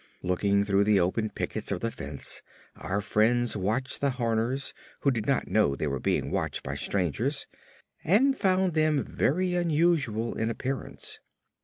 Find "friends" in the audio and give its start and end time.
3.01-3.55